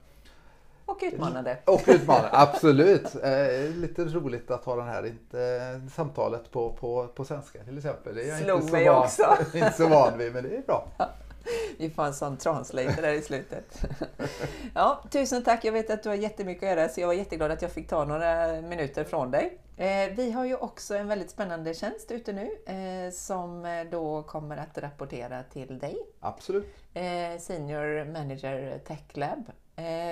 och 0.85 0.99
utmanande. 1.01 1.57
Och 1.65 1.83
utmanande, 1.87 2.29
absolut. 2.31 3.15
Eh, 3.15 3.75
lite 3.75 4.05
roligt 4.05 4.51
att 4.51 4.65
ha 4.65 4.75
den 4.75 4.87
här 4.87 5.05
inte, 5.05 5.81
samtalet 5.91 6.51
på, 6.51 6.73
på, 6.73 7.07
på 7.07 7.25
svenska 7.25 7.63
till 7.63 7.77
exempel. 7.77 8.15
Det 8.15 8.23
är 8.23 8.27
jag 8.27 8.39
Slog 8.39 8.61
inte 8.61 8.71
mig 8.71 8.87
van, 8.87 9.03
också. 9.03 9.23
inte 9.57 9.71
så 9.71 9.87
van 9.87 10.17
vid, 10.17 10.33
men 10.33 10.43
det 10.43 10.57
är 10.57 10.61
bra. 10.61 10.87
Vi 11.77 11.89
får 11.89 12.03
en 12.03 12.13
sån 12.13 12.37
translator 12.37 13.01
där 13.01 13.13
i 13.13 13.21
slutet. 13.21 13.85
Ja, 14.73 15.03
tusen 15.11 15.43
tack. 15.43 15.65
Jag 15.65 15.71
vet 15.71 15.89
att 15.89 16.03
du 16.03 16.09
har 16.09 16.15
jättemycket 16.15 16.63
att 16.63 16.69
göra 16.69 16.89
så 16.89 17.01
jag 17.01 17.07
var 17.07 17.13
jätteglad 17.13 17.51
att 17.51 17.61
jag 17.61 17.71
fick 17.71 17.87
ta 17.87 18.05
några 18.05 18.61
minuter 18.61 19.03
från 19.03 19.31
dig. 19.31 19.57
Eh, 19.77 20.15
vi 20.15 20.31
har 20.31 20.45
ju 20.45 20.55
också 20.55 20.95
en 20.95 21.07
väldigt 21.07 21.29
spännande 21.29 21.73
tjänst 21.73 22.11
ute 22.11 22.33
nu 22.33 22.49
eh, 22.65 23.11
som 23.11 23.65
eh, 23.65 23.83
då 23.91 24.23
kommer 24.23 24.57
att 24.57 24.77
rapportera 24.77 25.43
till 25.43 25.79
dig. 25.79 25.97
Absolut. 26.19 26.75
Senior 27.39 28.05
Manager 28.05 28.79
Tech 28.87 29.03
Lab. 29.13 29.51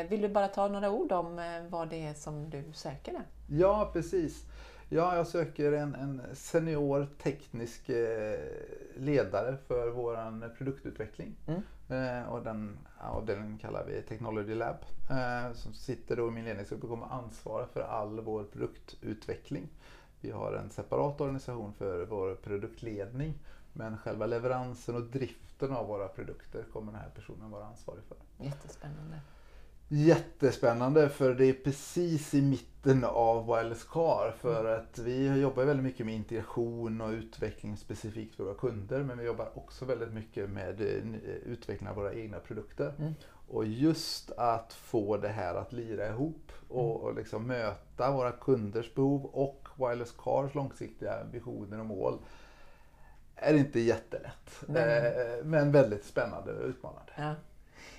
Vill 0.10 0.22
du 0.22 0.30
bara 0.30 0.48
ta 0.48 0.68
några 0.68 0.92
ord 0.92 1.12
om 1.12 1.42
vad 1.70 1.90
det 1.90 2.06
är 2.06 2.14
som 2.14 2.50
du 2.50 2.64
söker 2.74 3.14
där? 3.14 3.26
Ja, 3.50 3.90
precis. 3.94 4.44
Ja, 4.90 5.16
jag 5.16 5.28
söker 5.28 5.72
en, 5.72 5.96
en 5.96 6.22
senior 6.34 7.08
teknisk 7.24 7.90
ledare 8.96 9.58
för 9.68 9.90
vår 9.90 10.50
produktutveckling. 10.58 11.36
Mm. 11.48 11.62
Eh, 11.90 12.30
och 12.30 12.44
den 12.44 12.78
avdelningen 12.98 13.58
kallar 13.58 13.86
vi 13.86 14.02
Technology 14.02 14.56
Lab. 14.56 14.76
Eh, 15.10 15.54
som 15.54 15.74
sitter 15.74 16.16
då 16.16 16.28
i 16.28 16.32
min 16.32 16.46
ledningsgrupp 16.46 16.84
och 16.84 16.90
kommer 16.90 17.06
ansvara 17.06 17.68
för 17.68 17.82
all 17.82 18.20
vår 18.20 18.44
produktutveckling. 18.44 19.70
Vi 20.22 20.32
har 20.32 20.54
en 20.54 20.70
separat 20.70 21.22
organisation 21.22 21.74
för 21.74 22.06
vår 22.06 22.36
produktledning. 22.36 23.34
Men 23.74 23.98
själva 23.98 24.26
leveransen 24.26 24.96
och 24.96 25.04
driften 25.04 25.72
av 25.72 25.88
våra 25.88 26.08
produkter 26.08 26.66
kommer 26.74 26.92
den 26.92 27.02
här 27.02 27.10
personen 27.10 27.52
vara 27.52 27.66
ansvarig 27.66 28.04
för. 28.04 28.46
Jättespännande. 28.46 29.20
Jättespännande 29.90 31.10
för 31.10 31.34
det 31.34 31.46
är 31.46 31.54
precis 31.54 32.34
i 32.34 32.42
mitten 32.42 33.04
av 33.04 33.46
Wireless 33.46 33.84
Car. 33.84 34.36
För 34.40 34.66
mm. 34.66 34.80
att 34.80 35.00
vi 35.00 35.40
jobbar 35.42 35.64
väldigt 35.64 35.84
mycket 35.84 36.06
med 36.06 36.16
integration 36.16 37.02
och 37.02 37.10
utveckling 37.10 37.78
specifikt 37.78 38.36
för 38.36 38.44
våra 38.44 38.56
kunder. 38.56 39.04
Men 39.04 39.18
vi 39.18 39.26
jobbar 39.26 39.58
också 39.58 39.86
väldigt 39.86 40.14
mycket 40.14 40.50
med 40.50 40.82
eh, 40.82 41.16
utveckling 41.46 41.90
av 41.90 41.96
våra 41.96 42.14
egna 42.14 42.40
produkter. 42.40 42.94
Mm. 43.00 43.14
Och 43.48 43.66
just 43.66 44.32
att 44.32 44.74
få 44.74 45.18
det 45.18 45.28
här 45.28 45.56
att 45.56 45.74
lira 45.74 46.08
ihop 46.08 46.52
och, 46.68 46.96
mm. 46.96 47.02
och 47.02 47.16
liksom 47.16 47.48
möta 47.48 48.12
våra 48.12 48.32
kunders 48.32 48.94
behov 48.94 49.26
och 49.26 49.68
Wireless 49.78 50.12
Cars 50.12 50.56
långsiktiga 50.56 51.24
visioner 51.32 51.80
och 51.80 51.86
mål 51.86 52.20
är 53.36 53.54
inte 53.54 53.80
jättelätt. 53.80 54.64
Mm. 54.68 55.50
Men 55.50 55.72
väldigt 55.72 56.06
spännande 56.06 56.54
och 56.54 56.66
utmanande. 56.66 57.12
Ja. 57.16 57.36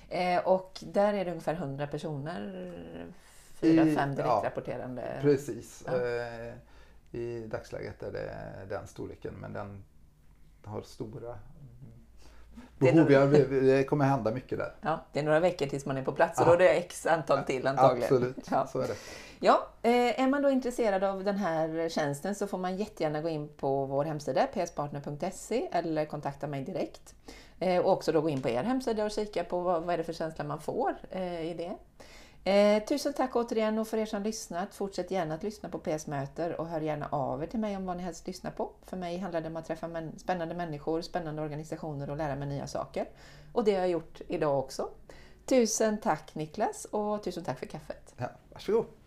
Eh, 0.09 0.47
och 0.47 0.79
där 0.81 1.13
är 1.13 1.25
det 1.25 1.31
ungefär 1.31 1.53
100 1.53 1.87
personer, 1.87 2.73
fyra, 3.53 3.85
fem 3.85 4.15
direktrapporterande. 4.15 5.13
Ja, 5.15 5.21
precis. 5.21 5.83
Ja. 5.87 5.93
Eh, 5.93 6.53
I 7.11 7.47
dagsläget 7.47 8.03
är 8.03 8.11
det 8.11 8.35
den 8.69 8.87
storleken 8.87 9.33
men 9.33 9.53
den 9.53 9.83
har 10.63 10.81
stora 10.81 11.39
behov. 12.77 13.31
Det, 13.31 13.45
det 13.45 13.83
kommer 13.83 14.05
hända 14.05 14.31
mycket 14.31 14.57
där. 14.57 14.73
Ja, 14.81 15.05
det 15.13 15.19
är 15.19 15.23
några 15.23 15.39
veckor 15.39 15.65
tills 15.65 15.85
man 15.85 15.97
är 15.97 16.03
på 16.03 16.11
plats 16.11 16.39
och 16.39 16.45
då 16.45 16.53
är 16.53 16.57
det 16.57 16.69
x 16.69 17.05
antal 17.05 17.43
till 17.43 17.67
antagligen. 17.67 18.03
Absolut, 18.03 18.47
ja. 18.51 18.67
så 18.67 18.79
är 18.79 18.87
det. 18.87 18.95
Ja, 19.39 19.67
eh, 19.81 20.21
är 20.21 20.27
man 20.27 20.41
då 20.41 20.49
intresserad 20.49 21.03
av 21.03 21.23
den 21.23 21.37
här 21.37 21.89
tjänsten 21.89 22.35
så 22.35 22.47
får 22.47 22.57
man 22.57 22.77
jättegärna 22.77 23.21
gå 23.21 23.29
in 23.29 23.49
på 23.57 23.85
vår 23.85 24.05
hemsida 24.05 24.47
pspartner.se 24.47 25.69
eller 25.71 26.05
kontakta 26.05 26.47
mig 26.47 26.63
direkt. 26.63 27.15
Eh, 27.59 27.85
och 27.85 27.91
också 27.91 28.11
då 28.11 28.21
gå 28.21 28.29
in 28.29 28.41
på 28.41 28.49
er 28.49 28.63
hemsida 28.63 29.05
och 29.05 29.11
kika 29.11 29.43
på 29.43 29.59
vad, 29.59 29.83
vad 29.83 29.93
är 29.93 29.97
det 29.97 30.03
för 30.03 30.13
känsla 30.13 30.43
man 30.43 30.61
får 30.61 30.95
eh, 31.09 31.41
i 31.41 31.53
det. 31.53 31.75
Eh, 32.43 32.83
tusen 32.83 33.13
tack 33.13 33.35
återigen 33.35 33.79
och 33.79 33.87
för 33.87 33.97
er 33.97 34.05
som 34.05 34.23
lyssnat. 34.23 34.75
Fortsätt 34.75 35.11
gärna 35.11 35.35
att 35.35 35.43
lyssna 35.43 35.69
på 35.69 35.79
PS 35.79 36.07
Möter 36.07 36.61
och 36.61 36.67
hör 36.67 36.81
gärna 36.81 37.07
av 37.07 37.43
er 37.43 37.47
till 37.47 37.59
mig 37.59 37.77
om 37.77 37.85
vad 37.85 37.97
ni 37.97 38.03
helst 38.03 38.27
lyssnar 38.27 38.51
på. 38.51 38.71
För 38.85 38.97
mig 38.97 39.17
handlar 39.17 39.41
det 39.41 39.47
om 39.47 39.57
att 39.57 39.65
träffa 39.65 39.87
män, 39.87 40.19
spännande 40.19 40.55
människor, 40.55 41.01
spännande 41.01 41.41
organisationer 41.41 42.09
och 42.09 42.17
lära 42.17 42.35
mig 42.35 42.47
nya 42.47 42.67
saker. 42.67 43.09
Och 43.53 43.63
det 43.63 43.73
har 43.73 43.79
jag 43.79 43.89
gjort 43.89 44.21
idag 44.27 44.59
också. 44.59 44.89
Tusen 45.45 45.97
tack 45.97 46.35
Niklas 46.35 46.85
och 46.85 47.23
tusen 47.23 47.43
tack 47.43 47.59
för 47.59 47.65
kaffet. 47.65 48.13
Ja, 48.17 48.29
varsågod. 48.53 48.98